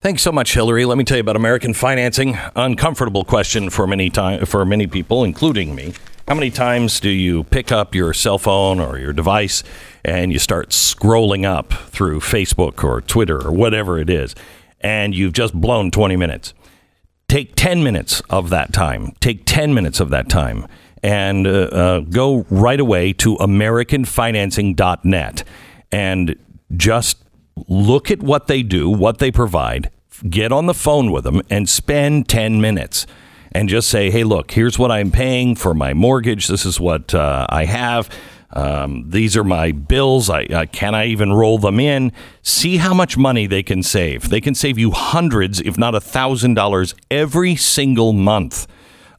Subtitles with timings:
[0.00, 0.84] Thanks so much, Hillary.
[0.84, 2.38] Let me tell you about American financing.
[2.54, 5.92] Uncomfortable question for many time for many people, including me.
[6.28, 9.64] How many times do you pick up your cell phone or your device
[10.04, 14.36] and you start scrolling up through Facebook or Twitter or whatever it is,
[14.80, 16.54] and you've just blown 20 minutes?
[17.26, 19.16] Take 10 minutes of that time.
[19.18, 20.68] Take 10 minutes of that time
[21.02, 25.42] and uh, uh, go right away to AmericanFinancing.net
[25.90, 26.36] and
[26.76, 27.24] just
[27.68, 29.90] look at what they do, what they provide,
[30.28, 33.06] get on the phone with them, and spend 10 minutes
[33.52, 36.48] and just say, hey, look, here's what I'm paying for my mortgage.
[36.48, 38.10] This is what uh, I have.
[38.50, 40.30] Um, these are my bills.
[40.30, 42.12] I, uh, can I even roll them in?
[42.42, 44.30] See how much money they can save.
[44.30, 48.66] They can save you hundreds, if not a thousand dollars every single month.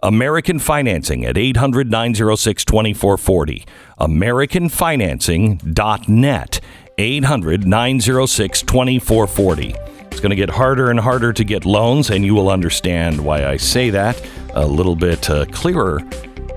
[0.01, 3.65] American Financing at 800 906 2440.
[3.99, 6.59] AmericanFinancing.net.
[6.99, 9.73] 800 906 2440.
[10.11, 13.45] It's going to get harder and harder to get loans, and you will understand why
[13.45, 14.21] I say that
[14.53, 16.01] a little bit uh, clearer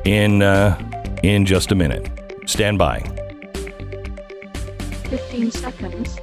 [0.04, 0.76] in, uh,
[1.22, 2.10] in just a minute.
[2.46, 3.00] Stand by.
[5.04, 6.18] 15 seconds.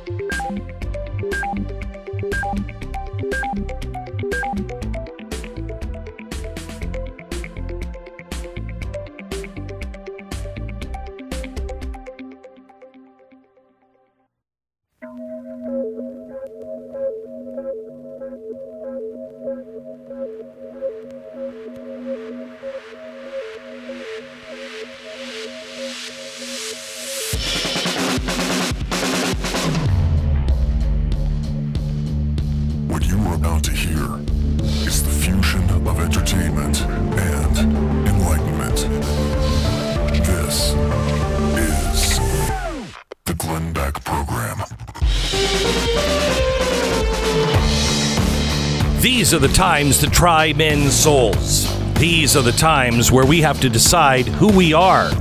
[49.30, 51.68] These are the times to try men's souls.
[52.00, 55.14] These are the times where we have to decide who we are,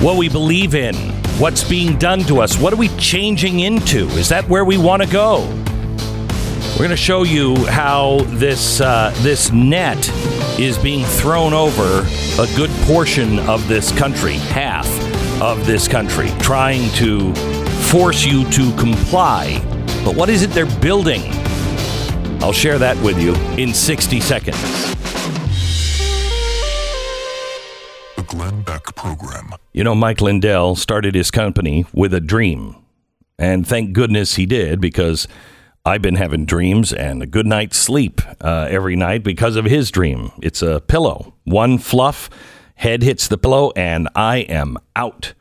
[0.00, 0.94] what we believe in,
[1.38, 4.08] what's being done to us, what are we changing into?
[4.12, 5.46] Is that where we want to go?
[6.70, 9.98] We're going to show you how this uh, this net
[10.58, 12.06] is being thrown over
[12.40, 14.88] a good portion of this country, half
[15.42, 17.34] of this country, trying to
[17.90, 19.60] force you to comply.
[20.06, 21.41] But what is it they're building?
[22.42, 24.60] I'll share that with you in 60 seconds.
[28.16, 29.54] The Glenn Beck Program.
[29.72, 32.76] You know, Mike Lindell started his company with a dream.
[33.38, 35.28] And thank goodness he did because
[35.84, 39.90] I've been having dreams and a good night's sleep uh, every night because of his
[39.90, 40.32] dream.
[40.42, 41.34] It's a pillow.
[41.44, 42.28] One fluff,
[42.74, 45.34] head hits the pillow, and I am out.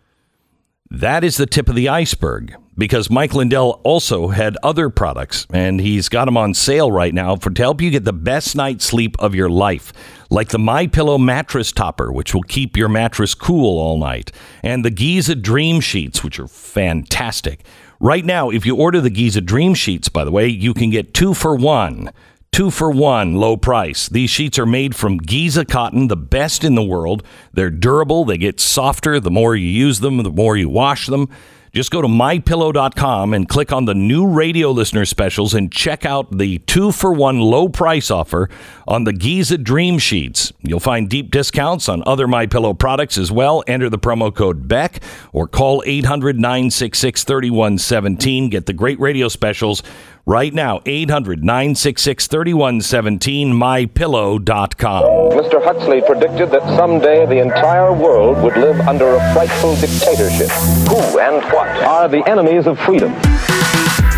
[0.94, 5.80] That is the tip of the iceberg because Mike Lindell also had other products and
[5.80, 8.84] he's got them on sale right now for to help you get the best night's
[8.84, 9.94] sleep of your life.
[10.30, 14.84] Like the My Pillow mattress topper, which will keep your mattress cool all night, and
[14.84, 17.64] the Giza Dream Sheets, which are fantastic.
[18.02, 21.14] Right now, if you order the Giza Dream Sheets, by the way, you can get
[21.14, 22.12] two for one.
[22.52, 24.10] Two for one, low price.
[24.10, 27.24] These sheets are made from Giza cotton, the best in the world.
[27.54, 31.30] They're durable, they get softer the more you use them, the more you wash them.
[31.72, 36.38] Just go to mypillow.com and click on the new radio listener specials and check out
[36.38, 38.50] the two for one low price offer
[38.86, 40.52] on the Giza Dream Sheets.
[40.60, 43.64] You'll find deep discounts on other My Pillow products as well.
[43.68, 45.02] Enter the promo code BECK
[45.32, 48.50] or call 800 966 3117.
[48.50, 49.82] Get the great radio specials
[50.26, 50.82] right now.
[50.86, 55.04] 800 966 3117, mypillow.com.
[55.32, 55.64] Mr.
[55.64, 60.50] Huxley predicted that someday the entire world would live under a frightful dictatorship.
[60.90, 63.14] Who and what are the enemies of freedom?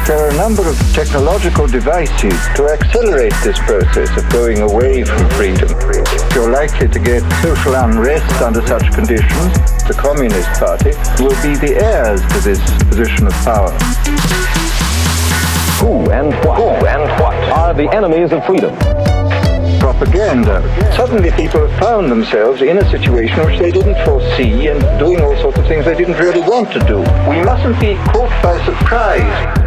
[0.06, 5.30] There are a number of technological devices to accelerate this process of going away from
[5.30, 5.70] freedom.
[5.72, 9.54] If you're likely to get social unrest under such conditions.
[9.88, 10.92] The Communist Party
[11.24, 12.60] will be the heirs to this
[12.90, 13.72] position of power.
[15.84, 16.56] Who and what?
[16.56, 18.74] Who and what are the enemies of freedom?
[19.82, 20.64] Propaganda.
[20.96, 25.36] Suddenly people have found themselves in a situation which they didn't foresee and doing all
[25.42, 27.00] sorts of things they didn't really want to do.
[27.30, 29.60] We mustn't be caught by surprise.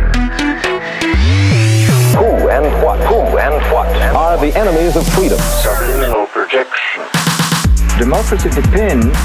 [2.16, 2.98] Who and what?
[3.00, 5.38] Who and what are the enemies of freedom?
[5.60, 6.85] Subliminal projection.
[7.98, 9.16] Democracy depends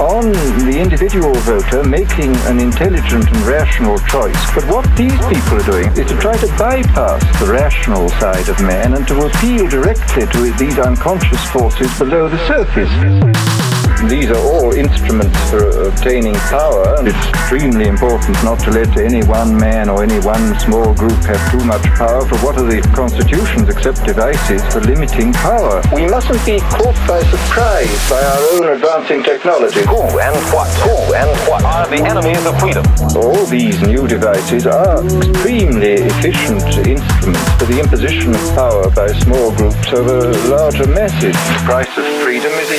[0.00, 0.32] on
[0.64, 4.36] the individual voter making an intelligent and rational choice.
[4.54, 8.58] But what these people are doing is to try to bypass the rational side of
[8.62, 13.65] man and to appeal directly to these unconscious forces below the surface.
[14.08, 19.26] These are all instruments for obtaining power, and it's extremely important not to let any
[19.26, 22.80] one man or any one small group have too much power, for what are the
[22.94, 25.82] constitutions except devices for limiting power?
[25.92, 29.82] We mustn't be caught by surprise by our own advancing technology.
[29.82, 30.70] Who and what?
[30.86, 32.86] Who and what are the enemies of freedom?
[33.18, 39.50] All these new devices are extremely efficient instruments for the imposition of power by small
[39.56, 41.34] groups over larger masses.
[41.34, 41.66] The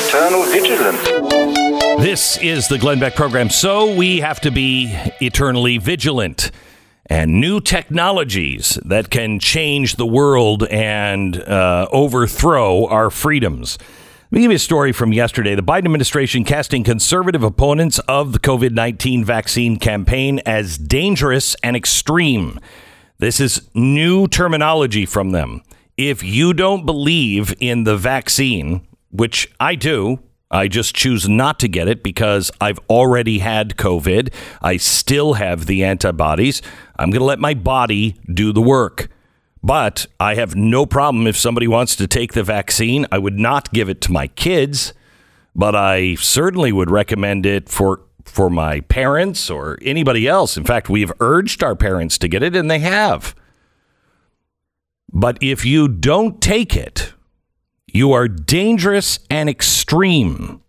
[0.08, 2.02] eternal vigilance.
[2.02, 3.50] This is the Glenn Beck program.
[3.50, 4.88] So we have to be
[5.20, 6.50] eternally vigilant.
[7.08, 13.78] And new technologies that can change the world and uh, overthrow our freedoms.
[14.32, 15.56] Let me give you a story from yesterday.
[15.56, 21.76] The Biden administration casting conservative opponents of the COVID 19 vaccine campaign as dangerous and
[21.76, 22.62] extreme.
[23.18, 25.64] This is new terminology from them.
[25.98, 30.20] If you don't believe in the vaccine, which I do,
[30.50, 34.34] I just choose not to get it because I've already had COVID.
[34.62, 36.62] I still have the antibodies.
[36.98, 39.10] I'm going to let my body do the work.
[39.62, 43.06] But I have no problem if somebody wants to take the vaccine.
[43.12, 44.94] I would not give it to my kids,
[45.54, 50.58] but I certainly would recommend it for for my parents or anybody else.
[50.58, 53.34] In fact, we've urged our parents to get it and they have.
[55.12, 57.14] But if you don't take it,
[57.92, 60.62] you are dangerous and extreme.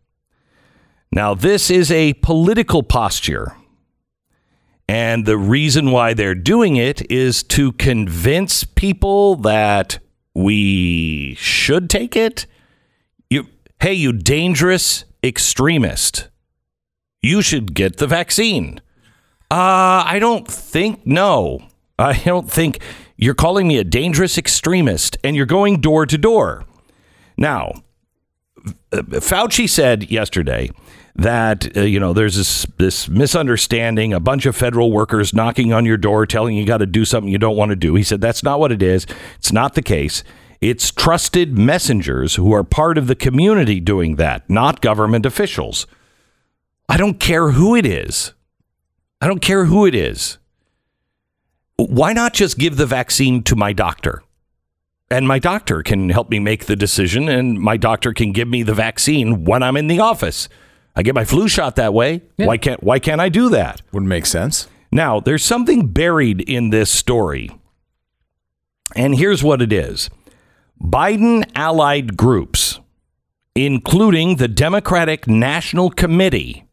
[1.10, 3.56] Now, this is a political posture.
[4.88, 9.98] And the reason why they're doing it is to convince people that
[10.34, 12.46] we should take it.
[13.28, 13.48] You,
[13.80, 16.28] hey, you dangerous extremist,
[17.20, 18.80] you should get the vaccine.
[19.50, 21.60] Uh, I don't think, no.
[21.98, 22.80] I don't think
[23.16, 26.64] you're calling me a dangerous extremist and you're going door to door.
[27.38, 27.84] Now,
[28.90, 30.70] Fauci said yesterday
[31.14, 35.86] that uh, you know there's this this misunderstanding a bunch of federal workers knocking on
[35.86, 37.94] your door telling you got to do something you don't want to do.
[37.94, 39.06] He said that's not what it is.
[39.36, 40.24] It's not the case.
[40.60, 45.86] It's trusted messengers who are part of the community doing that not government officials.
[46.88, 48.32] I don't care who it is.
[49.20, 50.38] I don't care who it is.
[51.76, 54.22] Why not just give the vaccine to my doctor
[55.10, 58.62] and my doctor can help me make the decision and my doctor can give me
[58.62, 60.48] the vaccine when I'm in the office.
[60.94, 62.22] I get my flu shot that way.
[62.36, 62.46] Yeah.
[62.46, 63.82] Why can't why can't I do that?
[63.92, 64.68] Wouldn't make sense.
[64.90, 67.50] Now, there's something buried in this story.
[68.96, 70.08] And here's what it is.
[70.82, 72.80] Biden allied groups,
[73.54, 76.64] including the Democratic National Committee,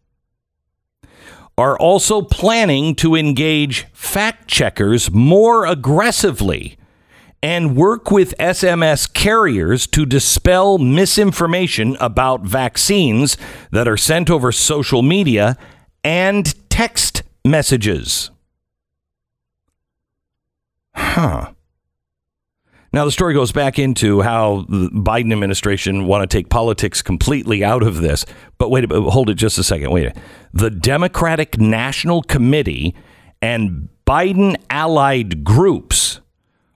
[1.57, 6.77] are also planning to engage fact checkers more aggressively
[7.41, 13.37] and work with SMS carriers to dispel misinformation about vaccines
[13.71, 15.57] that are sent over social media
[16.03, 18.31] and text messages.
[20.95, 21.51] Huh.
[22.95, 27.61] Now the story goes back into how the Biden administration want to take politics completely
[27.61, 28.25] out of this.
[28.57, 29.91] But wait, hold it just a second.
[29.91, 30.13] Wait.
[30.53, 32.95] The Democratic National Committee
[33.41, 36.21] and Biden allied groups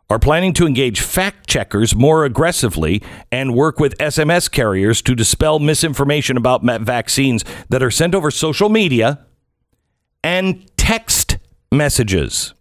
[0.10, 3.02] are planning to engage fact checkers more aggressively
[3.32, 8.70] and work with SMS carriers to dispel misinformation about vaccines that are sent over social
[8.70, 9.26] media
[10.24, 11.38] and text
[11.72, 12.54] messages.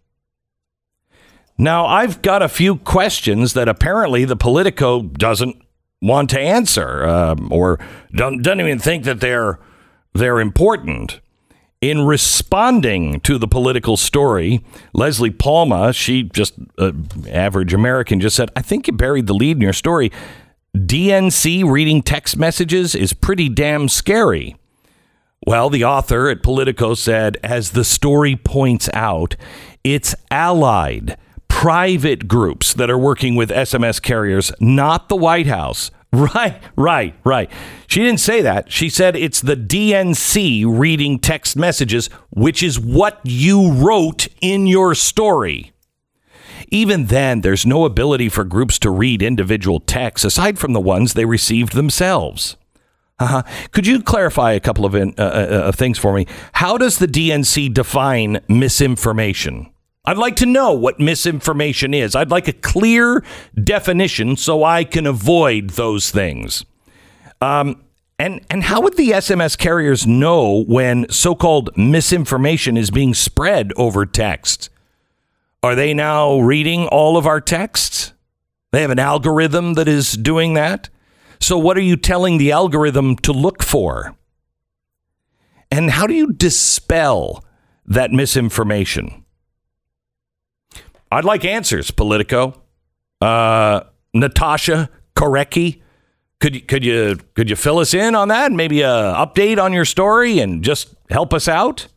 [1.57, 5.61] Now, I've got a few questions that apparently the Politico doesn't
[6.01, 7.81] want to answer um, or
[8.13, 9.59] don't, doesn't even think that they're,
[10.13, 11.21] they're important.
[11.81, 16.91] In responding to the Politico story, Leslie Palma, she just uh,
[17.31, 20.11] average American, just said, "I think you buried the lead in your story.
[20.77, 24.57] DNC reading text messages is pretty damn scary."
[25.47, 29.37] Well, the author at Politico said, as the story points out,
[29.85, 31.17] it's allied
[31.47, 35.91] private groups that are working with SMS carriers, not the White House.
[36.13, 37.51] Right, right, right.
[37.87, 38.73] She didn't say that.
[38.73, 44.95] She said it's the DNC reading text messages, which is what you wrote in your
[44.95, 45.73] story.
[46.71, 51.13] Even then, there's no ability for groups to read individual texts aside from the ones
[51.13, 52.57] they received themselves.
[53.19, 53.43] Uh-huh.
[53.73, 56.27] Could you clarify a couple of in, uh, uh, uh, things for me?
[56.53, 59.71] How does the DNC define misinformation?
[60.09, 62.17] I'd like to know what misinformation is.
[62.17, 63.23] I'd like a clear
[63.63, 66.65] definition so I can avoid those things.
[67.43, 67.85] Um,
[68.19, 74.07] and and how would the SMS carriers know when so-called misinformation is being spread over
[74.07, 74.71] text?
[75.63, 78.15] Are they now reading all of our texts?
[78.73, 80.89] They have an algorithm that is doing that.
[81.39, 84.17] So what are you telling the algorithm to look for?
[85.71, 87.45] And how do you dispel
[87.85, 89.27] that misinformation?
[91.11, 92.63] I'd like answers, Politico.
[93.21, 93.81] Uh,
[94.15, 95.81] Natasha Korecki,
[96.41, 98.53] could you, could you could you fill us in on that?
[98.53, 101.89] Maybe a update on your story and just help us out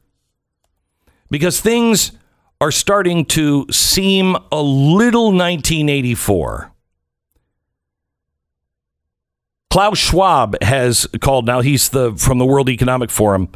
[1.30, 2.14] because things
[2.60, 6.72] are starting to seem a little 1984.
[9.70, 13.50] Klaus Schwab has called now he's the from the World Economic Forum.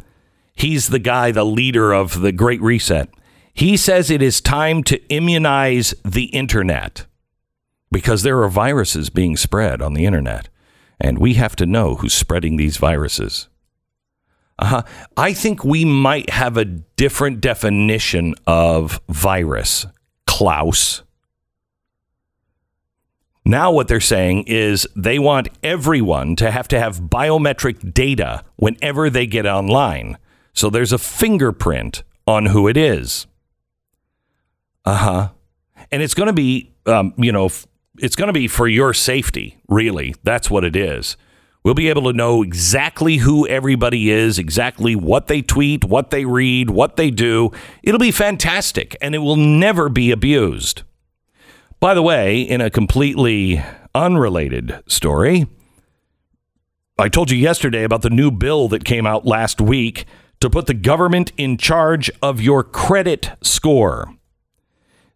[0.54, 3.10] He's the guy, the leader of the Great Reset.
[3.56, 7.06] He says it is time to immunize the internet
[7.90, 10.50] because there are viruses being spread on the internet
[11.00, 13.48] and we have to know who's spreading these viruses.
[14.58, 14.82] Uh-huh.
[15.16, 19.86] I think we might have a different definition of virus,
[20.26, 21.02] Klaus.
[23.46, 29.08] Now, what they're saying is they want everyone to have to have biometric data whenever
[29.08, 30.18] they get online.
[30.52, 33.26] So there's a fingerprint on who it is.
[34.86, 35.28] Uh huh.
[35.90, 37.50] And it's going to be, um, you know,
[37.98, 40.14] it's going to be for your safety, really.
[40.22, 41.16] That's what it is.
[41.64, 46.24] We'll be able to know exactly who everybody is, exactly what they tweet, what they
[46.24, 47.50] read, what they do.
[47.82, 50.82] It'll be fantastic and it will never be abused.
[51.80, 53.62] By the way, in a completely
[53.96, 55.46] unrelated story,
[56.96, 60.06] I told you yesterday about the new bill that came out last week
[60.38, 64.15] to put the government in charge of your credit score.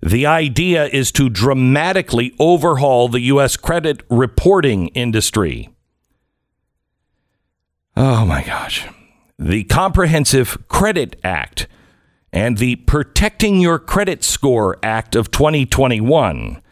[0.03, 3.57] The idea is to dramatically overhaul the U.S.
[3.57, 5.71] credit reporting industry.
[7.97, 8.87] Oh my gosh.
[9.39, 11.67] The Comprehensive Credit Act
[12.33, 16.63] and the Protecting Your Credit Score Act of 2021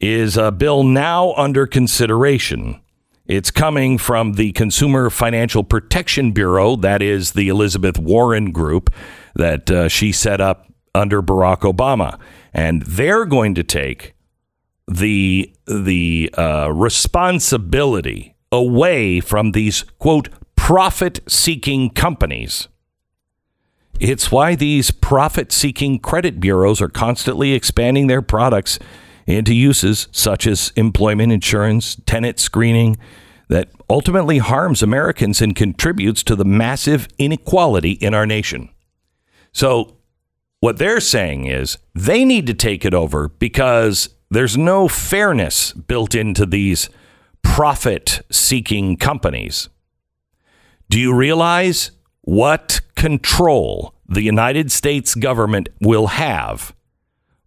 [0.00, 2.80] is a bill now under consideration.
[3.26, 8.92] It's coming from the Consumer Financial Protection Bureau, that is the Elizabeth Warren group
[9.34, 12.18] that uh, she set up under Barack Obama,
[12.52, 14.14] and they're going to take
[14.86, 22.68] the the uh, responsibility away from these quote profit seeking companies
[24.00, 28.78] it's why these profit seeking credit bureaus are constantly expanding their products
[29.26, 32.96] into uses such as employment insurance, tenant screening,
[33.48, 38.68] that ultimately harms Americans and contributes to the massive inequality in our nation.
[39.52, 39.96] So,
[40.60, 46.14] what they're saying is they need to take it over because there's no fairness built
[46.14, 46.90] into these
[47.42, 49.68] profit seeking companies.
[50.90, 56.74] Do you realize what control the United States government will have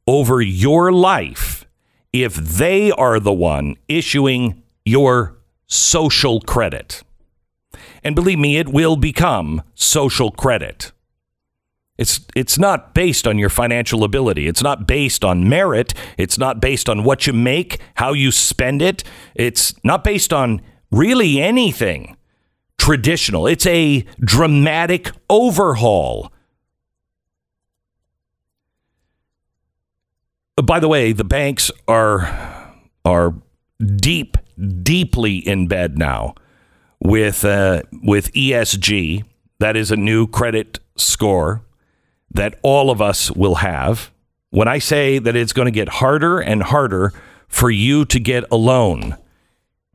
[0.07, 1.65] over your life
[2.13, 5.37] if they are the one issuing your
[5.67, 7.03] social credit.
[8.03, 10.91] And believe me, it will become social credit.
[12.01, 14.47] It's, it's not based on your financial ability.
[14.47, 15.93] It's not based on merit.
[16.17, 19.03] It's not based on what you make, how you spend it.
[19.35, 22.17] It's not based on really anything
[22.79, 23.45] traditional.
[23.45, 26.33] It's a dramatic overhaul.
[30.55, 32.73] By the way, the banks are
[33.05, 33.35] are
[33.95, 34.37] deep,
[34.81, 36.33] deeply in bed now
[36.99, 39.23] with uh, with ESG.
[39.59, 41.61] That is a new credit score
[42.33, 44.11] that all of us will have.
[44.49, 47.13] When I say that it's going to get harder and harder
[47.47, 49.17] for you to get a loan,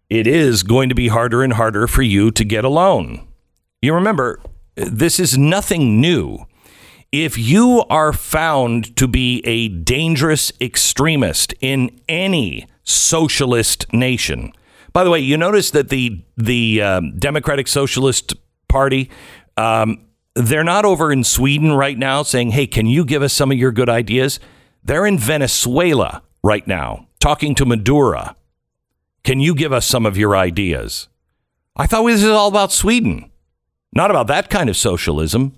[0.09, 3.26] it is going to be harder and harder for you to get a loan.
[3.83, 4.40] You remember,
[4.75, 6.47] this is nothing new.
[7.12, 14.52] If you are found to be a dangerous extremist in any socialist nation,
[14.93, 18.35] by the way, you notice that the the um, Democratic Socialist
[18.69, 19.11] Party,
[19.57, 20.05] um,
[20.37, 23.59] they're not over in Sweden right now saying, "Hey, can you give us some of
[23.59, 24.38] your good ideas?"
[24.85, 28.37] They're in Venezuela right now talking to Maduro
[29.26, 31.09] can you give us some of your ideas?
[31.75, 33.33] I thought this was all about Sweden,
[33.93, 35.57] not about that kind of socialism.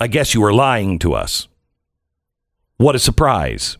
[0.00, 1.46] I guess you were lying to us.
[2.78, 3.76] What a surprise.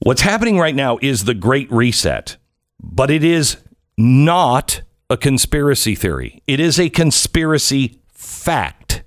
[0.00, 2.36] What's happening right now is the Great Reset,
[2.78, 3.56] but it is
[3.96, 6.42] not a conspiracy theory.
[6.46, 9.02] It is a conspiracy fact.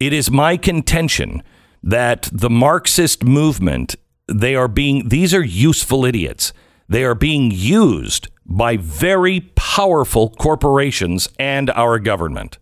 [0.00, 1.42] It is my contention
[1.82, 3.96] that the Marxist movement
[4.28, 6.52] they are being these are useful idiots.
[6.88, 12.58] They are being used by very powerful corporations and our government.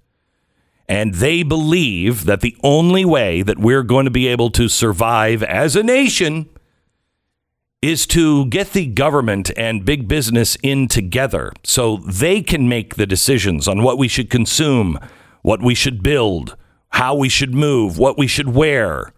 [0.88, 5.42] And they believe that the only way that we're going to be able to survive
[5.42, 6.48] as a nation
[7.82, 13.06] is to get the government and big business in together so they can make the
[13.06, 14.98] decisions on what we should consume,
[15.42, 16.56] what we should build,
[16.90, 19.12] how we should move, what we should wear,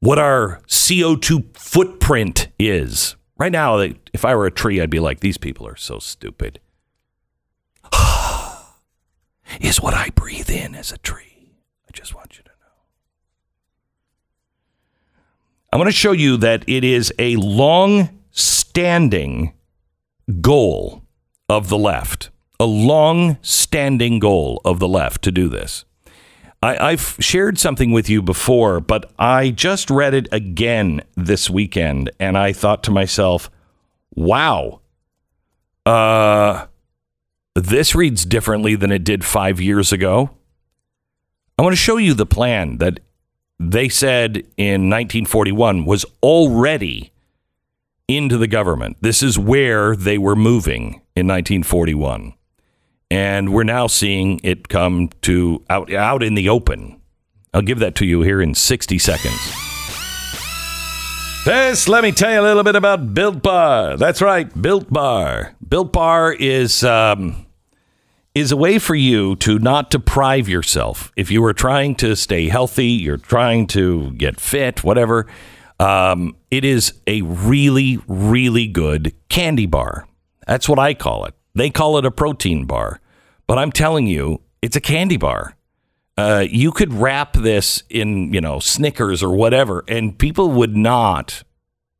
[0.00, 3.14] what our CO2 footprint is.
[3.38, 6.58] Right now, if I were a tree, I'd be like, these people are so stupid.
[9.60, 11.54] is what I breathe in as a tree.
[11.88, 12.56] I just want you to know.
[15.72, 19.52] I want to show you that it is a long standing
[20.40, 21.02] goal
[21.48, 22.30] of the left,
[22.60, 25.84] a long standing goal of the left to do this.
[26.62, 32.10] I, have shared something with you before, but I just read it again this weekend,
[32.18, 33.50] and I thought to myself,
[34.14, 34.80] wow,
[35.84, 36.66] uh,
[37.54, 40.30] this reads differently than it did five years ago.
[41.58, 43.00] I want to show you the plan that
[43.58, 47.12] they said in 1941 was already
[48.08, 48.96] into the government.
[49.00, 52.34] This is where they were moving in 1941
[53.10, 57.00] and we're now seeing it come to out out in the open.
[57.54, 59.38] I'll give that to you here in 60 seconds.
[61.44, 63.96] First, let me tell you a little bit about Built Bar.
[63.96, 65.54] That's right, Built Bar.
[65.66, 67.45] Built Bar is um,
[68.36, 71.10] is a way for you to not deprive yourself.
[71.16, 75.26] If you are trying to stay healthy, you're trying to get fit, whatever.
[75.80, 80.06] Um, it is a really, really good candy bar.
[80.46, 81.32] That's what I call it.
[81.54, 83.00] They call it a protein bar,
[83.46, 85.56] but I'm telling you, it's a candy bar.
[86.18, 91.42] Uh, you could wrap this in, you know, Snickers or whatever, and people would not,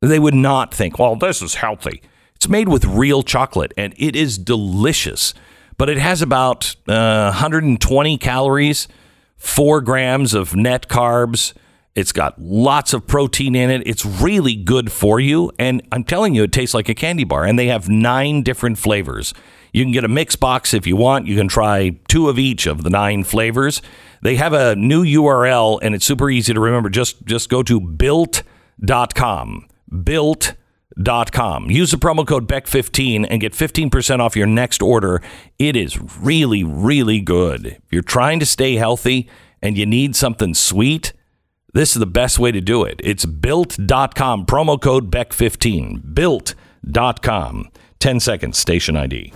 [0.03, 2.03] they would not think, well, this is healthy.
[2.35, 5.33] It's made with real chocolate, and it is delicious.
[5.77, 8.87] But it has about uh, 120 calories,
[9.37, 11.53] four grams of net carbs.
[11.95, 13.83] It's got lots of protein in it.
[13.85, 15.51] It's really good for you.
[15.57, 17.45] And I'm telling you, it tastes like a candy bar.
[17.45, 19.33] And they have nine different flavors.
[19.73, 21.27] You can get a mix box if you want.
[21.27, 23.81] You can try two of each of the nine flavors.
[24.21, 26.89] They have a new URL and it's super easy to remember.
[26.89, 29.67] Just just go to built.com.
[30.03, 30.57] Built.com.
[31.69, 35.21] Use the promo code BECK15 and get 15% off your next order.
[35.59, 37.65] It is really, really good.
[37.67, 39.29] If you're trying to stay healthy
[39.61, 41.13] and you need something sweet,
[41.73, 42.99] this is the best way to do it.
[43.03, 46.13] It's built.com, promo code BECK15.
[46.15, 47.69] Built.com.
[47.99, 49.33] 10 seconds, station ID.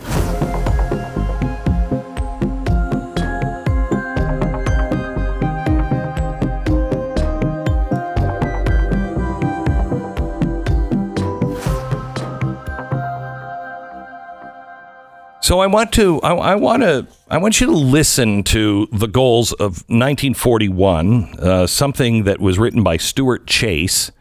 [15.42, 19.08] So I want to, I, I, want to, I want you to listen to the
[19.08, 24.12] goals of 1941, uh, something that was written by Stuart Chase.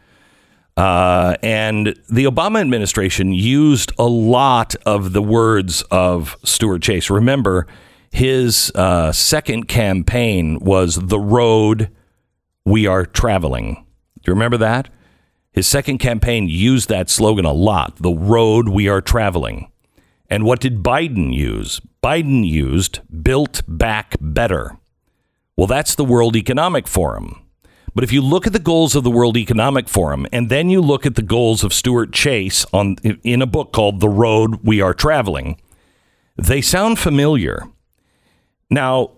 [0.75, 7.11] Uh, and the Obama administration used a lot of the words of Stuart Chase.
[7.11, 7.67] Remember,
[8.09, 11.91] his uh, second campaign was The Road
[12.65, 13.75] We Are Traveling.
[13.75, 14.89] Do you remember that?
[15.51, 19.70] His second campaign used that slogan a lot The Road We Are Traveling.
[20.31, 21.81] And what did Biden use?
[22.01, 24.77] Biden used Build Back Better.
[25.57, 27.41] Well, that's the World Economic Forum.
[27.93, 30.79] But if you look at the goals of the World Economic Forum and then you
[30.79, 34.79] look at the goals of Stuart Chase on in a book called The Road We
[34.79, 35.59] Are Traveling,
[36.37, 37.67] they sound familiar.
[38.69, 39.11] Now,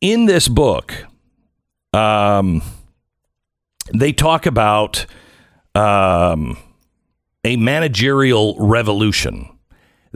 [0.00, 1.06] in this book,
[1.92, 2.62] um,
[3.94, 5.06] they talk about
[5.76, 6.58] um,
[7.44, 9.48] a managerial revolution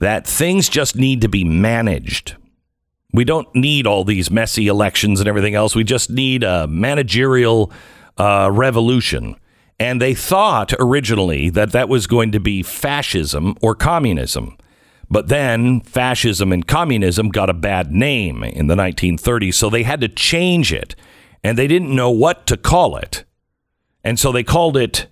[0.03, 2.35] that things just need to be managed.
[3.13, 5.77] We don't need all these messy elections and everything else.
[5.77, 7.71] We just need a managerial
[8.19, 9.37] uh, revolution.
[9.79, 14.57] And they thought originally that that was going to be fascism or communism.
[15.09, 20.01] But then fascism and communism got a bad name in the 1930s, so they had
[20.01, 20.97] to change it.
[21.45, 23.23] And they didn't know what to call it.
[24.03, 25.07] And so they called it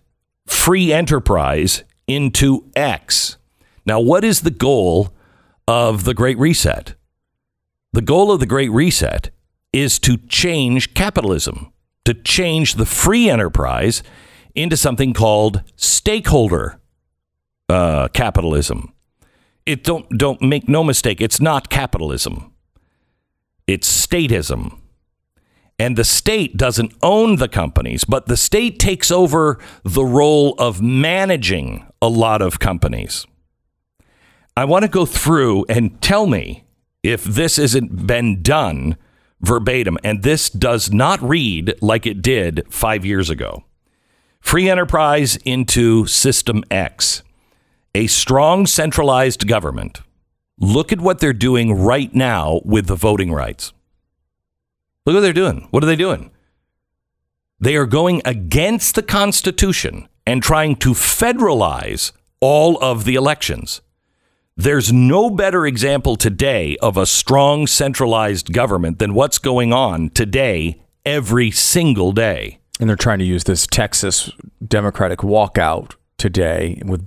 [0.48, 3.36] free enterprise into X.
[3.86, 5.14] Now, what is the goal
[5.66, 6.94] of the Great Reset?
[7.92, 9.30] The goal of the Great Reset
[9.72, 11.72] is to change capitalism,
[12.04, 14.02] to change the free enterprise
[14.54, 16.80] into something called stakeholder
[17.68, 18.92] uh, capitalism.
[19.66, 21.20] It don't don't make no mistake.
[21.20, 22.52] It's not capitalism.
[23.66, 24.78] It's statism.
[25.78, 30.82] And the state doesn't own the companies, but the state takes over the role of
[30.82, 33.26] managing a lot of companies.
[34.56, 36.64] I want to go through and tell me
[37.02, 38.96] if this hasn't been done
[39.40, 39.96] verbatim.
[40.04, 43.64] And this does not read like it did five years ago.
[44.40, 47.22] Free enterprise into System X.
[47.94, 50.00] a strong centralized government.
[50.58, 53.72] Look at what they're doing right now with the voting rights.
[55.06, 55.66] Look what they're doing.
[55.70, 56.30] What are they doing?
[57.58, 63.80] They are going against the Constitution and trying to federalize all of the elections.
[64.56, 70.82] There's no better example today of a strong centralized government than what's going on today
[71.06, 72.58] every single day.
[72.78, 74.30] And they're trying to use this Texas
[74.66, 77.06] Democratic walkout today with,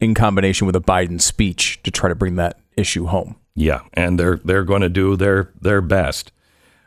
[0.00, 3.36] in combination with a Biden speech to try to bring that issue home.
[3.54, 6.30] Yeah, and they're they're going to do their their best.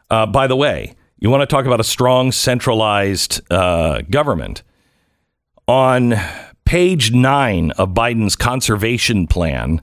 [0.09, 4.63] Uh, by the way, you want to talk about a strong centralized uh, government
[5.67, 6.15] on
[6.71, 9.81] page nine of Biden's conservation plan.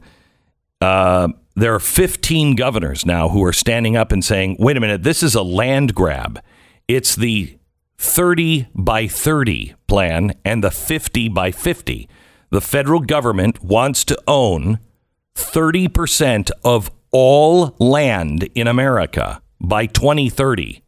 [0.81, 5.03] Uh, there are 15 governors now who are standing up and saying, wait a minute,
[5.03, 6.41] this is a land grab.
[6.89, 7.59] It's the
[7.99, 12.09] 30 by 30 plan and the 50 by 50.
[12.49, 14.79] The federal government wants to own
[15.35, 20.83] 30% of all land in America by 2030.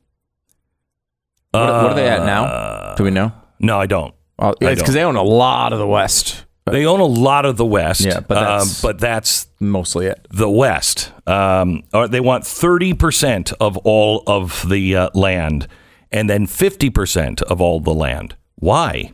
[1.50, 2.94] What, what are they at now?
[2.96, 3.32] Do we know?
[3.58, 4.14] No, I don't.
[4.40, 6.44] Well, it's because they own a lot of the West.
[6.66, 8.02] They own a lot of the West.
[8.02, 10.26] Yeah, but that's- um, but that's Mostly it.
[10.30, 11.12] the West.
[11.26, 15.66] Um, or they want 30% of all of the uh, land
[16.12, 18.36] and then 50% of all the land.
[18.56, 19.12] Why?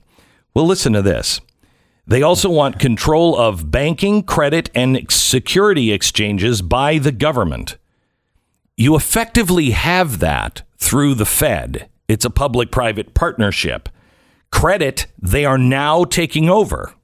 [0.55, 1.41] Well, listen to this.
[2.07, 7.79] They also want control of banking, credit, and security exchanges by the government.
[8.77, 11.89] You effectively have that through the Fed.
[12.07, 13.89] It's a public private partnership.
[14.61, 16.95] Credit, they are now taking over.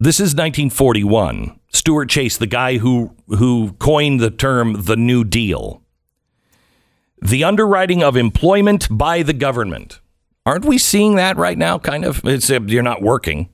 [0.00, 1.56] This is 1941.
[1.72, 5.80] Stuart Chase, the guy who who coined the term the New Deal.
[7.22, 10.00] The underwriting of employment by the government.
[10.44, 11.78] Aren't we seeing that right now?
[11.78, 12.22] Kind of.
[12.24, 13.48] It's uh, you're not working.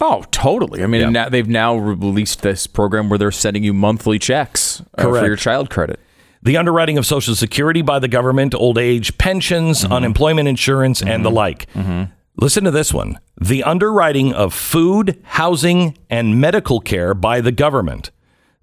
[0.00, 0.82] Oh, totally.
[0.82, 1.10] I mean, Yeah.
[1.10, 5.36] now, they've now released this program where they're sending you monthly checks uh, for your
[5.36, 6.00] child credit.
[6.42, 9.92] The underwriting of Social Security by the government, old age pensions, mm-hmm.
[9.92, 11.36] unemployment insurance, and the mm-hmm.
[11.36, 11.72] like.
[11.72, 12.12] Mm-hmm.
[12.36, 18.10] Listen to this one the underwriting of food, housing, and medical care by the government.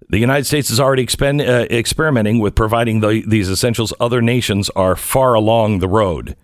[0.08, 3.92] The United States is already expend, uh, experimenting with providing the, these essentials.
[4.00, 6.34] Other nations are far along the road.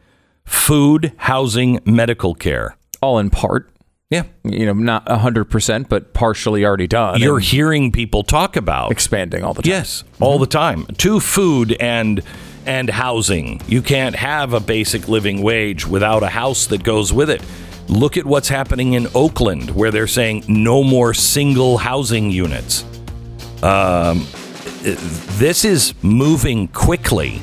[0.45, 2.77] Food, housing, medical care.
[3.01, 3.71] All in part.
[4.15, 4.25] Yeah.
[4.45, 7.21] You know, not 100%, but partially already done.
[7.21, 9.71] You're hearing people talk about expanding all the time.
[9.71, 10.87] Yes, all the time.
[10.87, 12.23] To food and
[12.67, 13.61] and housing.
[13.67, 17.43] You can't have a basic living wage without a house that goes with it.
[17.89, 22.85] Look at what's happening in Oakland, where they're saying no more single housing units.
[23.63, 24.27] Um,
[24.83, 27.43] this is moving quickly,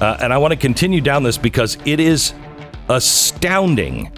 [0.00, 2.32] uh, and I want to continue down this because it is
[2.88, 4.10] astounding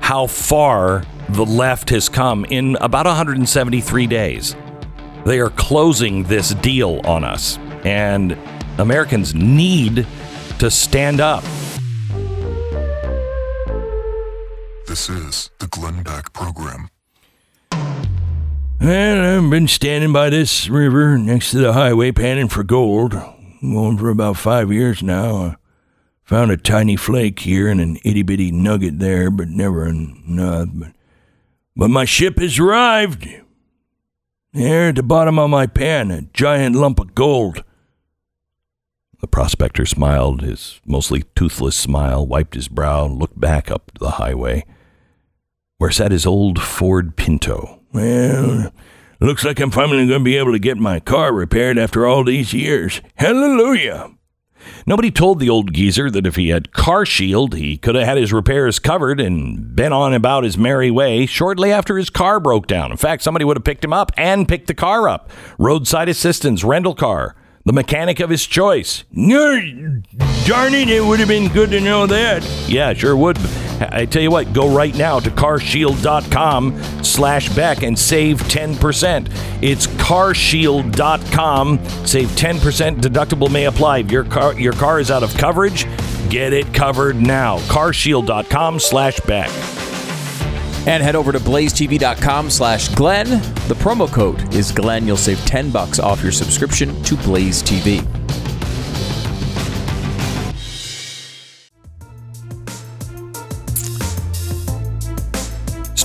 [0.00, 4.56] how far the left has come in about 173 days.
[5.24, 8.38] They are closing this deal on us, and
[8.78, 10.06] Americans need
[10.58, 11.42] to stand up.
[14.86, 16.90] This is the Glenn Beck Program.
[18.80, 23.12] Well, I've been standing by this river next to the highway panning for gold.
[23.60, 25.36] Going for about five years now.
[25.36, 25.56] I
[26.24, 30.68] found a tiny flake here and an itty bitty nugget there, but never enough.
[30.72, 30.92] But,
[31.76, 33.28] but my ship has arrived.
[34.52, 37.62] There at the bottom of my pan, a giant lump of gold.
[39.20, 44.12] The prospector smiled, his mostly toothless smile, wiped his brow, and looked back up the
[44.12, 44.64] highway
[45.78, 47.80] where sat his old Ford Pinto.
[47.92, 48.72] Well,
[49.20, 52.24] looks like I'm finally going to be able to get my car repaired after all
[52.24, 53.00] these years.
[53.16, 54.15] Hallelujah!
[54.86, 58.16] Nobody told the old geezer that if he had Car Shield, he could have had
[58.16, 62.66] his repairs covered and been on about his merry way shortly after his car broke
[62.66, 62.90] down.
[62.90, 65.30] In fact, somebody would have picked him up and picked the car up.
[65.58, 69.04] Roadside assistance, rental car, the mechanic of his choice.
[70.46, 72.44] Darn it, it would have been good to know that.
[72.68, 73.36] Yeah, sure would.
[73.80, 79.28] I tell you what, go right now to carshield.com slash Beck and save 10%.
[79.60, 81.84] It's carshield.com.
[82.06, 83.00] Save 10%.
[83.00, 83.98] Deductible may apply.
[83.98, 85.84] If your car, your car is out of coverage,
[86.30, 87.58] get it covered now.
[87.58, 89.50] carshield.com slash Beck.
[90.86, 93.28] And head over to blazetv.com slash Glenn.
[93.66, 95.08] The promo code is Glenn.
[95.08, 98.25] You'll save 10 bucks off your subscription to Blaze TV.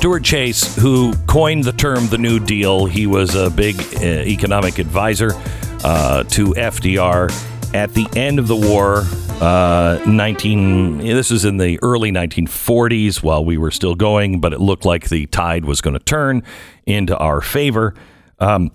[0.02, 4.80] Stuart Chase, who coined the term the New Deal, he was a big uh, economic
[4.80, 5.30] advisor
[5.84, 7.32] uh, to FDR.
[7.76, 9.04] At the end of the war,
[9.40, 11.00] Uh, 19.
[11.00, 15.10] This is in the early 1940s while we were still going, but it looked like
[15.10, 16.42] the tide was going to turn
[16.88, 17.94] into our favor.
[18.40, 18.72] Um,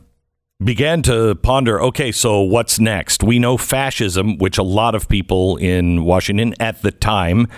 [0.62, 3.24] began to ponder okay, so what's next?
[3.24, 7.48] We know fascism, which a lot of people in Washington at the time.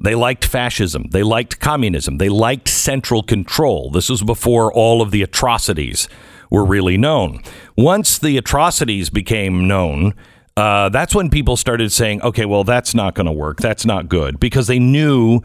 [0.00, 1.06] They liked fascism.
[1.10, 2.18] They liked communism.
[2.18, 3.90] They liked central control.
[3.90, 6.08] This was before all of the atrocities
[6.50, 7.42] were really known.
[7.76, 10.14] Once the atrocities became known,
[10.56, 13.58] uh, that's when people started saying, okay, well, that's not going to work.
[13.58, 15.42] That's not good because they knew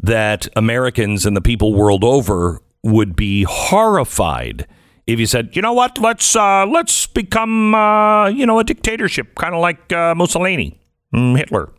[0.00, 4.66] that Americans and the people world over would be horrified
[5.06, 9.34] if you said, you know what, let's uh, let's become uh, you know a dictatorship,
[9.34, 10.80] kind of like uh, Mussolini,
[11.14, 11.70] mm, Hitler.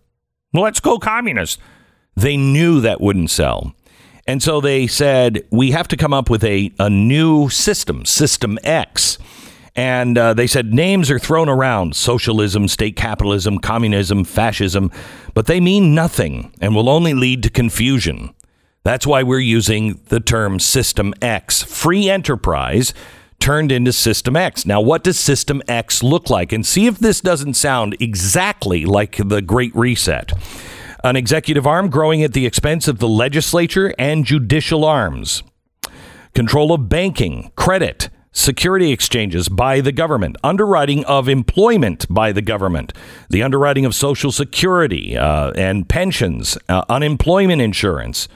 [0.54, 1.60] Let's go communist.
[2.16, 3.76] They knew that wouldn't sell.
[4.28, 8.58] And so they said, we have to come up with a, a new system, System
[8.64, 9.18] X.
[9.76, 14.90] And uh, they said names are thrown around socialism, state capitalism, communism, fascism,
[15.34, 18.34] but they mean nothing and will only lead to confusion.
[18.84, 21.62] That's why we're using the term System X.
[21.62, 22.94] Free enterprise
[23.40, 24.66] turned into System X.
[24.66, 26.54] Now, what does System X look like?
[26.54, 30.32] And see if this doesn't sound exactly like the Great Reset.
[31.06, 35.44] An executive arm growing at the expense of the legislature and judicial arms.
[36.34, 42.92] Control of banking, credit, security exchanges by the government, underwriting of employment by the government,
[43.30, 48.28] the underwriting of Social Security uh, and pensions, uh, unemployment insurance,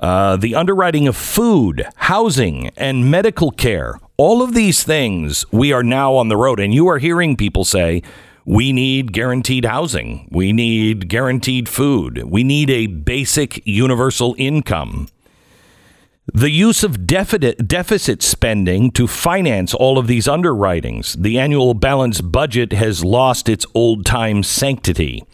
[0.00, 4.00] uh, the underwriting of food, housing, and medical care.
[4.16, 7.64] All of these things we are now on the road, and you are hearing people
[7.64, 8.02] say,
[8.48, 10.26] we need guaranteed housing.
[10.30, 12.22] We need guaranteed food.
[12.24, 15.08] We need a basic universal income.
[16.32, 21.12] The use of deficit, spending to finance all of these underwritings.
[21.12, 25.24] The annual balanced budget has lost its old time sanctity.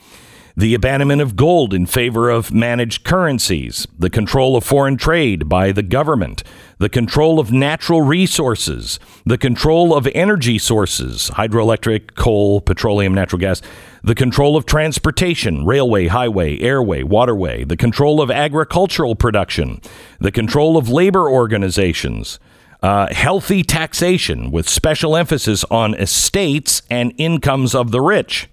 [0.56, 3.88] The abandonment of gold in favor of managed currencies.
[3.98, 6.44] The control of foreign trade by the government.
[6.78, 9.00] The control of natural resources.
[9.26, 13.62] The control of energy sources hydroelectric, coal, petroleum, natural gas
[14.04, 19.80] the control of transportation, railway, highway, airway, waterway, the control of agricultural production,
[20.20, 22.38] the control of labor organizations,
[22.82, 28.46] uh, healthy taxation with special emphasis on estates and incomes of the rich.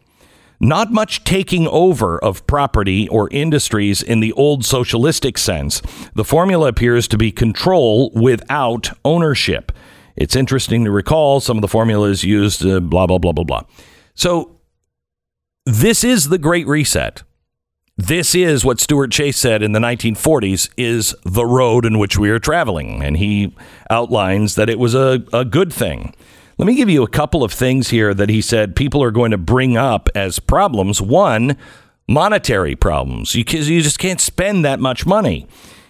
[0.63, 5.81] Not much taking over of property or industries in the old socialistic sense.
[6.13, 9.71] The formula appears to be control without ownership.
[10.15, 13.63] It's interesting to recall some of the formulas used, uh, blah, blah, blah, blah, blah.
[14.13, 14.59] So
[15.65, 17.23] this is the Great Reset.
[17.97, 22.29] This is what Stuart Chase said in the 1940s is the road in which we
[22.29, 23.03] are traveling.
[23.03, 23.55] And he
[23.89, 26.13] outlines that it was a, a good thing.
[26.61, 29.31] Let me give you a couple of things here that he said people are going
[29.31, 31.01] to bring up as problems.
[31.01, 31.57] One,
[32.07, 33.33] monetary problems.
[33.33, 35.47] You, you just can't spend that much money.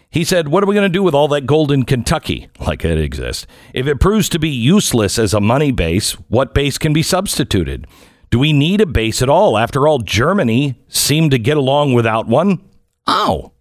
[0.09, 2.47] He said, What are we going to do with all that gold in Kentucky?
[2.65, 3.47] Like it exists.
[3.73, 7.85] If it proves to be useless as a money base, what base can be substituted?
[8.29, 9.57] Do we need a base at all?
[9.57, 12.61] After all, Germany seemed to get along without one.
[13.05, 13.51] Oh.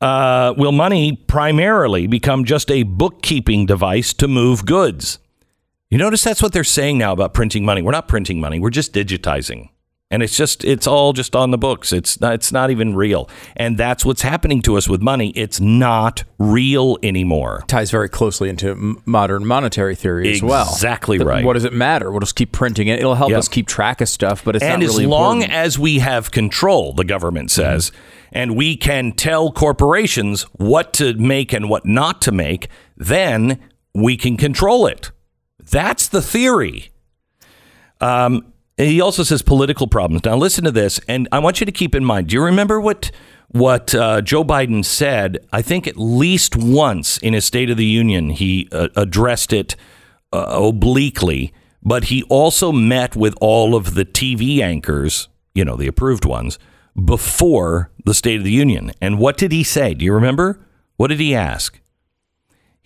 [0.00, 5.18] Uh, will money primarily become just a bookkeeping device to move goods?
[5.90, 7.80] You notice that's what they're saying now about printing money.
[7.80, 9.70] We're not printing money, we're just digitizing.
[10.08, 11.92] And it's just it's all just on the books.
[11.92, 13.28] It's not, it's not even real.
[13.56, 15.30] And that's what's happening to us with money.
[15.30, 17.64] It's not real anymore.
[17.66, 20.68] Ties very closely into modern monetary theory as well.
[20.70, 21.44] Exactly right.
[21.44, 22.12] What does it matter?
[22.12, 23.00] We'll just keep printing it.
[23.00, 23.38] It'll help Yep.
[23.40, 24.74] us keep track of stuff, but it's not real.
[24.74, 25.66] and not as long important.
[25.66, 27.62] as we have control, the government mm-hmm.
[27.62, 27.90] says,
[28.32, 33.58] and we can tell corporations what to make and what not to make, then
[33.92, 35.10] we can control it.
[35.70, 36.90] That's the theory.
[38.00, 40.24] Um, he also says political problems.
[40.24, 42.28] Now, listen to this, and I want you to keep in mind.
[42.28, 43.10] Do you remember what
[43.48, 45.38] what uh, Joe Biden said?
[45.52, 49.76] I think at least once in his State of the Union, he uh, addressed it
[50.32, 55.86] uh, obliquely, but he also met with all of the TV anchors, you know, the
[55.86, 56.58] approved ones,
[57.02, 58.92] before the State of the Union.
[59.00, 59.94] And what did he say?
[59.94, 60.60] Do you remember?
[60.96, 61.80] What did he ask?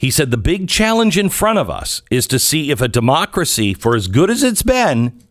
[0.00, 3.74] He said the big challenge in front of us is to see if a democracy,
[3.74, 5.22] for as good as it's been,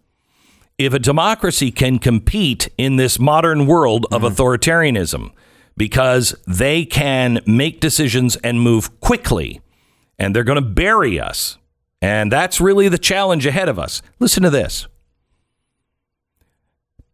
[0.77, 4.32] if a democracy can compete in this modern world of mm-hmm.
[4.32, 5.32] authoritarianism
[5.75, 9.60] because they can make decisions and move quickly
[10.19, 11.58] and they're going to bury us.
[11.99, 14.03] And that's really the challenge ahead of us.
[14.19, 14.86] Listen to this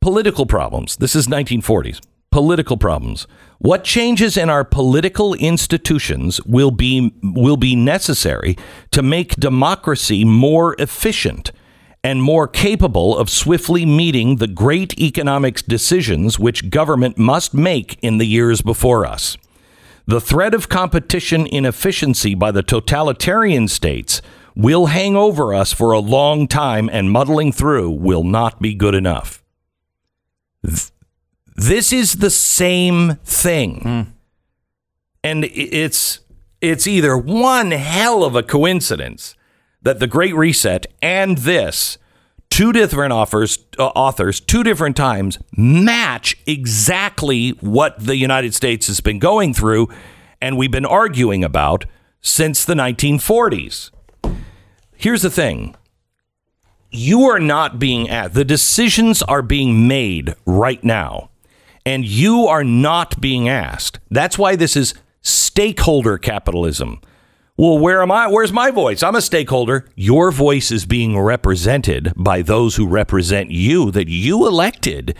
[0.02, 0.98] political problems.
[0.98, 2.02] This is 1940s.
[2.36, 3.28] Political problems.
[3.60, 8.58] What changes in our political institutions will be will be necessary
[8.92, 11.54] to make democracy more efficient
[12.04, 18.18] and more capable of swiftly meeting the great economic decisions which government must make in
[18.18, 19.38] the years before us.
[20.06, 24.22] The threat of competition inefficiency by the totalitarian states
[24.58, 28.94] will hang over us for a long time, and muddling through will not be good
[28.94, 29.42] enough.
[31.56, 34.14] This is the same thing.
[35.24, 36.20] And it's
[36.62, 39.36] it's either one hell of a coincidence
[39.82, 41.98] that the Great Reset and this
[42.50, 49.00] two different offers uh, authors two different times match exactly what the United States has
[49.00, 49.88] been going through
[50.42, 51.86] and we've been arguing about
[52.22, 53.92] since the 1940s.
[54.96, 55.76] Here's the thing.
[56.92, 61.30] You are not being at the decisions are being made right now
[61.86, 64.00] and you are not being asked.
[64.10, 67.02] That's why this is stakeholder capitalism.
[67.58, 68.28] Well, where am I?
[68.28, 69.02] Where's my voice?
[69.02, 69.88] I'm a stakeholder.
[69.96, 75.16] Your voice is being represented by those who represent you that you elected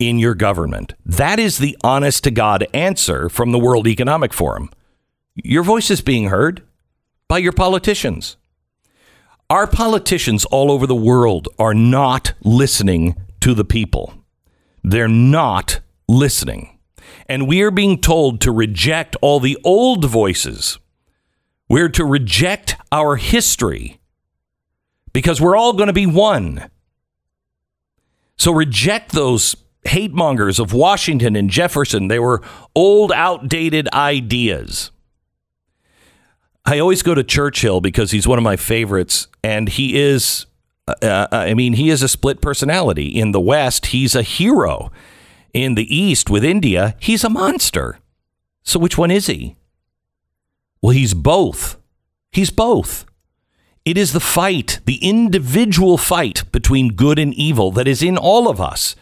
[0.00, 0.94] in your government.
[1.06, 4.70] That is the honest to God answer from the World Economic Forum.
[5.36, 6.62] Your voice is being heard
[7.28, 8.36] by your politicians.
[9.48, 14.23] Our politicians all over the world are not listening to the people.
[14.84, 16.78] They're not listening.
[17.26, 20.78] And we are being told to reject all the old voices.
[21.68, 23.98] We're to reject our history
[25.14, 26.68] because we're all going to be one.
[28.36, 32.08] So reject those hate mongers of Washington and Jefferson.
[32.08, 32.42] They were
[32.74, 34.90] old, outdated ideas.
[36.66, 40.46] I always go to Churchill because he's one of my favorites, and he is,
[40.86, 43.08] uh, I mean, he is a split personality.
[43.08, 44.90] In the West, he's a hero.
[45.52, 47.98] In the East, with India, he's a monster.
[48.62, 49.56] So which one is he?
[50.82, 51.78] Well, he's both.
[52.32, 53.06] He's both.
[53.84, 58.48] It is the fight, the individual fight between good and evil that is in all
[58.48, 58.96] of us.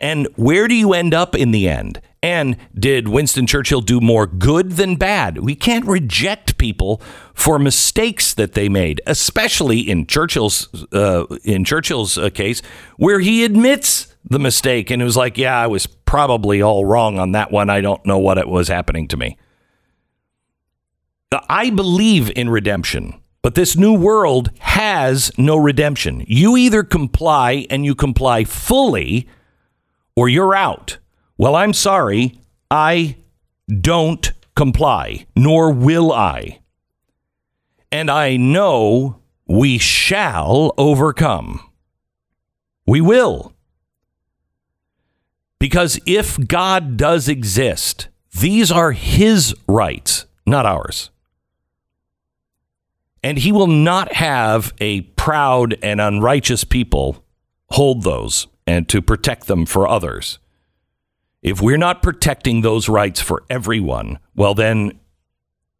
[0.00, 2.00] And where do you end up in the end?
[2.26, 5.38] And did Winston Churchill do more good than bad?
[5.38, 7.00] We can't reject people
[7.34, 12.62] for mistakes that they made, especially in Churchill's uh, in Churchill's uh, case,
[12.96, 17.20] where he admits the mistake and it was like, "Yeah, I was probably all wrong
[17.20, 17.70] on that one.
[17.70, 19.38] I don't know what it was happening to me."
[21.48, 26.24] I believe in redemption, but this new world has no redemption.
[26.26, 29.28] You either comply and you comply fully
[30.16, 30.98] or you're out.
[31.38, 33.16] Well, I'm sorry, I
[33.68, 36.60] don't comply, nor will I.
[37.92, 41.60] And I know we shall overcome.
[42.86, 43.52] We will.
[45.58, 48.08] Because if God does exist,
[48.40, 51.10] these are his rights, not ours.
[53.22, 57.24] And he will not have a proud and unrighteous people
[57.70, 60.38] hold those and to protect them for others.
[61.46, 64.98] If we're not protecting those rights for everyone, well, then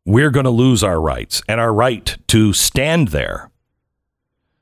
[0.04, 3.50] we're going to lose our rights and our right to stand there.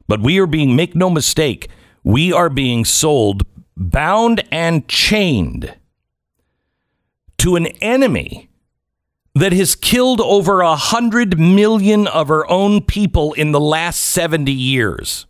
[0.09, 1.69] But we are being, make no mistake,
[2.05, 3.43] we are being sold
[3.77, 5.77] bound and chained
[7.37, 8.49] to an enemy
[9.35, 14.51] that has killed over a hundred million of our own people in the last 70
[14.51, 15.27] years.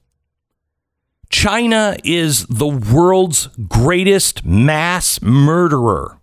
[1.35, 6.21] China is the world's greatest mass murderer.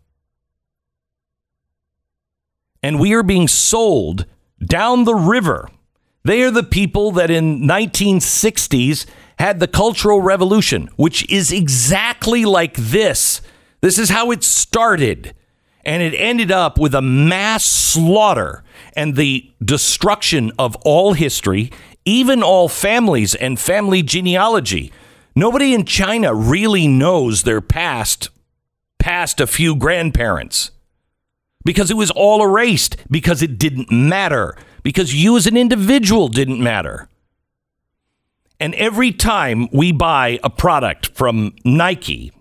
[2.82, 4.26] And we are being sold
[4.66, 5.68] down the river.
[6.24, 9.06] They are the people that in 1960s
[9.38, 13.42] had the Cultural Revolution, which is exactly like this.
[13.82, 15.36] This is how it started.
[15.84, 18.64] And it ended up with a mass slaughter
[18.96, 21.70] and the destruction of all history,
[22.06, 24.94] even all families and family genealogy.
[25.36, 28.30] Nobody in China really knows their past,
[29.00, 30.72] past a few grandparents
[31.64, 36.62] because it was all erased, because it didn't matter, because you as an individual didn't
[36.62, 37.08] matter.
[38.60, 42.32] And every time we buy a product from Nike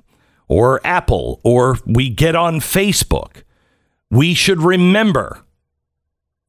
[0.48, 3.42] or Apple or we get on Facebook,
[4.10, 5.42] we should remember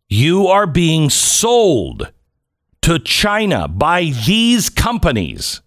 [0.09, 2.11] you are being sold
[2.81, 5.61] to China by these companies.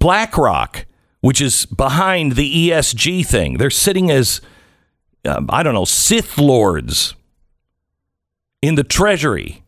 [0.00, 0.86] BlackRock,
[1.20, 4.40] which is behind the ESG thing, they're sitting as,
[5.24, 7.14] um, I don't know, Sith lords
[8.60, 9.62] in the Treasury.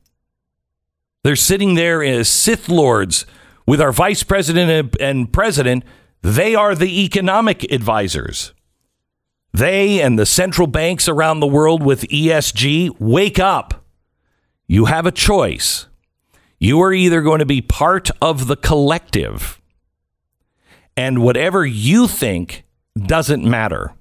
[1.22, 3.24] They're sitting there as Sith lords
[3.66, 5.84] with our vice president and- and president.
[6.22, 8.52] They are the economic advisors.
[9.52, 13.84] They and the central banks around the world with ESG wake up.
[14.66, 15.86] You have a choice.
[16.58, 19.60] You are either going to be part of the collective,
[20.96, 22.64] and whatever you think
[22.96, 23.94] doesn't matter.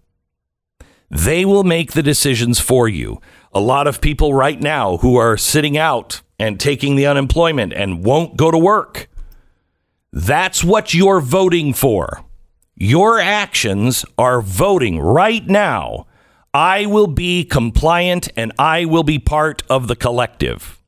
[1.10, 3.22] They will make the decisions for you.
[3.54, 8.04] A lot of people right now who are sitting out and taking the unemployment and
[8.04, 9.10] won't go to work.
[10.14, 12.24] That's what you're voting for.
[12.76, 16.08] Your actions are voting right now.
[16.54, 20.80] I will be compliant and I will be part of the collective.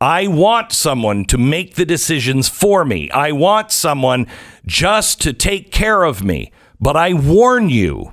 [0.00, 3.10] I want someone to make the decisions for me.
[3.10, 4.28] I want someone
[4.64, 6.52] just to take care of me.
[6.80, 8.12] But I warn you,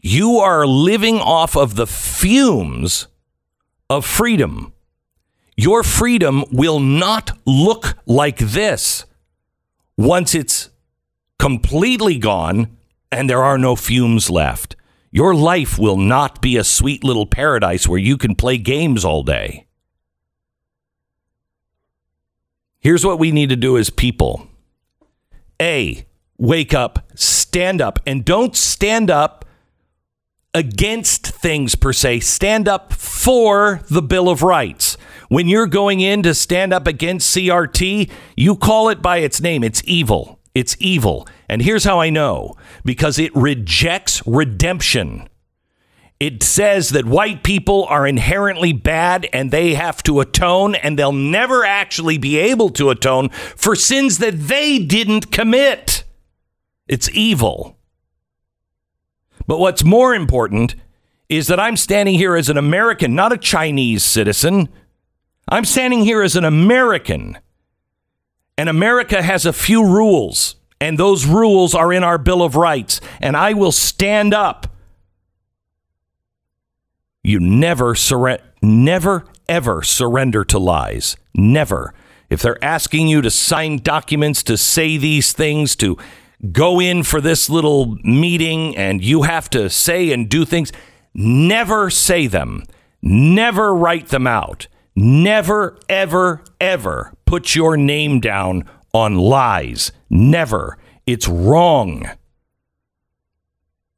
[0.00, 3.08] you are living off of the fumes
[3.90, 4.72] of freedom.
[5.56, 9.04] Your freedom will not look like this
[9.98, 10.70] once it's
[11.38, 12.76] completely gone
[13.12, 14.76] and there are no fumes left.
[15.10, 19.22] Your life will not be a sweet little paradise where you can play games all
[19.22, 19.66] day.
[22.84, 24.46] Here's what we need to do as people
[25.60, 26.04] A,
[26.36, 29.46] wake up, stand up, and don't stand up
[30.52, 34.98] against things per se, stand up for the Bill of Rights.
[35.30, 39.64] When you're going in to stand up against CRT, you call it by its name.
[39.64, 40.38] It's evil.
[40.54, 41.26] It's evil.
[41.48, 42.54] And here's how I know
[42.84, 45.26] because it rejects redemption.
[46.24, 51.12] It says that white people are inherently bad and they have to atone, and they'll
[51.12, 56.02] never actually be able to atone for sins that they didn't commit.
[56.88, 57.76] It's evil.
[59.46, 60.76] But what's more important
[61.28, 64.70] is that I'm standing here as an American, not a Chinese citizen.
[65.50, 67.36] I'm standing here as an American.
[68.56, 73.02] And America has a few rules, and those rules are in our Bill of Rights.
[73.20, 74.73] And I will stand up.
[77.24, 81.16] You never surrender, never, ever surrender to lies.
[81.34, 81.94] Never.
[82.30, 85.96] If they're asking you to sign documents to say these things, to
[86.52, 90.72] go in for this little meeting and you have to say and do things.
[91.14, 92.64] Never say them.
[93.00, 94.66] Never write them out.
[94.94, 99.92] Never, ever, ever put your name down on lies.
[100.10, 100.78] Never.
[101.06, 102.10] It's wrong.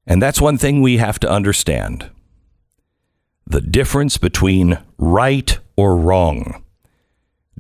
[0.07, 2.11] And that's one thing we have to understand
[3.47, 6.65] the difference between right or wrong.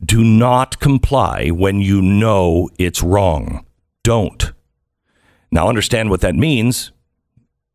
[0.04, 3.64] Do not comply when you know it's wrong.
[4.02, 4.52] Don't.
[5.50, 6.92] Now, understand what that means.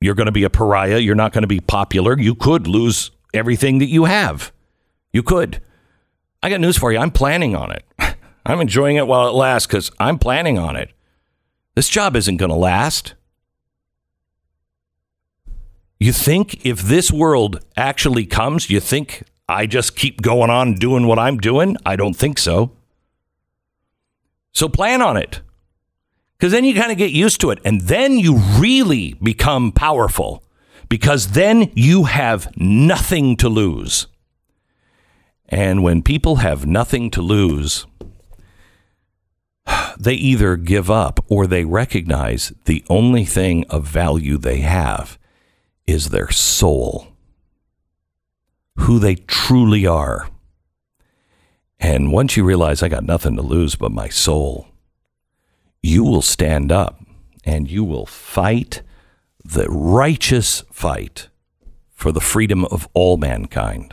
[0.02, 1.00] You're going to be a pariah.
[1.00, 2.20] You're not going to be popular.
[2.20, 4.52] You could lose everything that you have.
[5.14, 5.62] You could.
[6.44, 7.00] I got news for you.
[7.00, 7.86] I'm planning on it.
[8.46, 10.92] I'm enjoying it while it lasts because I'm planning on it.
[11.76, 13.14] This job isn't going to last.
[16.02, 21.06] You think if this world actually comes, you think I just keep going on doing
[21.06, 21.78] what I'm doing?
[21.86, 22.72] I don't think so.
[24.52, 25.42] So plan on it
[26.40, 27.60] because then you kind of get used to it.
[27.64, 30.44] And then you really become powerful
[30.90, 34.08] because then you have nothing to lose.
[35.50, 37.86] And when people have nothing to lose,
[40.00, 45.20] they either give up or they recognize the only thing of value they have
[45.92, 47.08] is their soul,
[48.78, 50.30] who they truly are.
[51.80, 54.68] And once you realize I got nothing to lose but my soul,
[55.84, 57.00] you will stand up
[57.44, 58.82] and you will fight
[59.44, 61.28] the righteous fight
[61.92, 63.92] for the freedom of all mankind.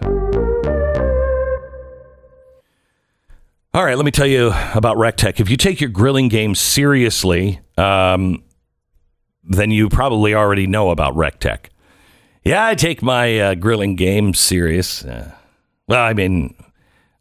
[3.74, 5.40] All right, let me tell you about Recteq.
[5.40, 8.42] If you take your grilling game seriously, um,
[9.44, 11.66] then you probably already know about Recteq.
[12.49, 15.05] Yeah, I take my uh, grilling game serious.
[15.05, 15.32] Uh,
[15.86, 16.55] well, I mean,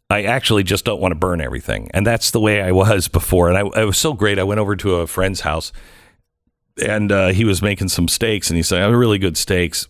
[0.08, 1.90] I actually just don't want to burn everything.
[1.92, 3.50] And that's the way I was before.
[3.50, 4.38] And I, it was so great.
[4.38, 5.70] I went over to a friend's house
[6.82, 9.86] and uh, he was making some steaks and he said, I have really good steaks.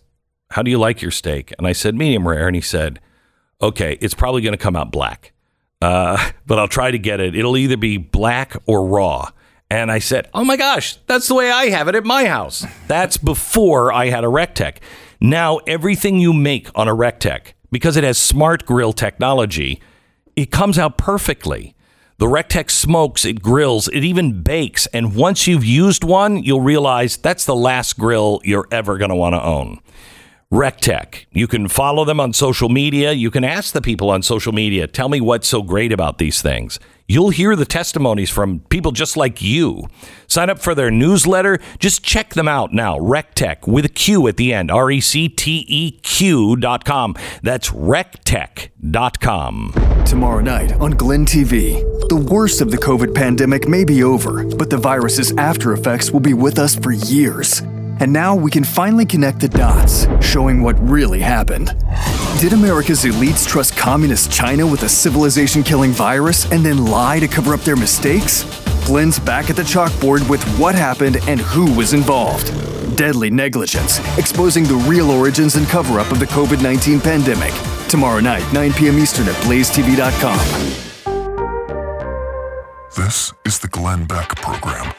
[0.49, 1.53] How do you like your steak?
[1.57, 2.47] And I said, medium rare.
[2.47, 2.99] And he said,
[3.61, 5.31] okay, it's probably going to come out black,
[5.81, 7.33] uh, but I'll try to get it.
[7.33, 9.29] It'll either be black or raw.
[9.69, 12.65] And I said, oh my gosh, that's the way I have it at my house.
[12.87, 14.79] That's before I had a Recteq.
[15.21, 19.81] Now, everything you make on a Recteq, because it has smart grill technology,
[20.37, 21.75] it comes out perfectly.
[22.19, 24.87] The Recteq smokes, it grills, it even bakes.
[24.87, 29.15] And once you've used one, you'll realize that's the last grill you're ever going to
[29.15, 29.79] want to own.
[30.51, 31.25] Recteq.
[31.31, 33.11] You can follow them on social media.
[33.11, 36.41] You can ask the people on social media, tell me what's so great about these
[36.41, 36.79] things.
[37.07, 39.87] You'll hear the testimonies from people just like you.
[40.25, 41.59] Sign up for their newsletter.
[41.77, 42.97] Just check them out now.
[42.97, 44.71] Recteq with a Q at the end.
[44.71, 47.15] R E C T E Q dot com.
[47.43, 49.71] That's Recteq dot com.
[50.05, 51.79] tomorrow night on Glenn TV.
[52.09, 56.19] The worst of the COVID pandemic may be over, but the virus's after effects will
[56.19, 57.61] be with us for years.
[58.01, 61.73] And now we can finally connect the dots, showing what really happened.
[62.39, 67.27] Did America's elites trust communist China with a civilization killing virus and then lie to
[67.27, 68.43] cover up their mistakes?
[68.85, 72.47] Glenn's back at the chalkboard with what happened and who was involved.
[72.95, 77.53] Deadly negligence, exposing the real origins and cover up of the COVID 19 pandemic.
[77.89, 78.97] Tomorrow night, 9 p.m.
[78.97, 80.39] Eastern at blazetv.com.
[82.95, 84.93] This is the Glenn Beck Program.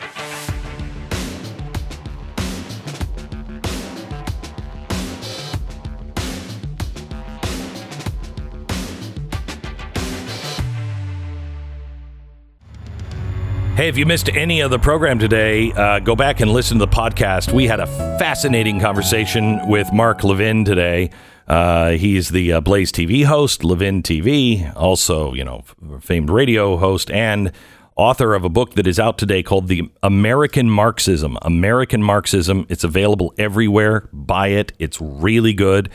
[13.81, 16.85] Hey, if you missed any of the program today, uh, go back and listen to
[16.85, 17.51] the podcast.
[17.51, 17.87] We had a
[18.19, 21.09] fascinating conversation with Mark Levin today.
[21.49, 25.65] Uh, he's the uh, Blaze TV host, Levin TV, also, you know,
[26.01, 27.53] famed radio host and
[27.97, 31.39] author of a book that is out today called The American Marxism.
[31.41, 32.67] American Marxism.
[32.69, 34.11] It's available everywhere.
[34.13, 34.75] Buy it.
[34.79, 35.89] It's really good.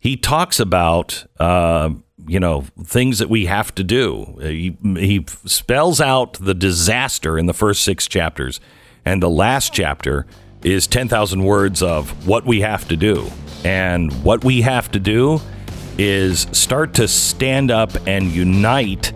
[0.00, 1.90] He talks about uh,
[2.26, 4.38] you know things that we have to do.
[4.40, 8.60] He, he spells out the disaster in the first six chapters,
[9.04, 10.26] and the last chapter
[10.62, 13.30] is ten thousand words of what we have to do.
[13.62, 15.40] And what we have to do
[15.98, 19.12] is start to stand up and unite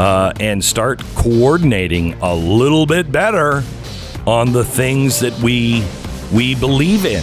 [0.00, 3.62] uh, and start coordinating a little bit better
[4.26, 5.86] on the things that we
[6.32, 7.22] we believe in.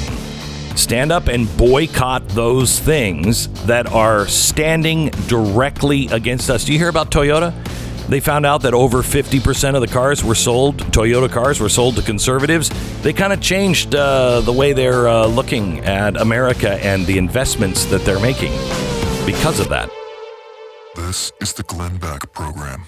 [0.75, 6.65] Stand up and boycott those things that are standing directly against us.
[6.65, 7.53] Do you hear about Toyota?
[8.07, 11.95] They found out that over 50% of the cars were sold, Toyota cars were sold
[11.95, 12.69] to conservatives.
[13.01, 17.85] They kind of changed uh, the way they're uh, looking at America and the investments
[17.85, 18.51] that they're making
[19.25, 19.89] because of that.
[20.95, 22.81] This is the Glenn Beck Program.